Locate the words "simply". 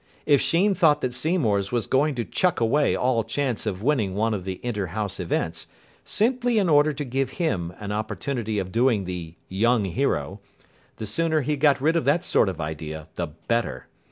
6.03-6.57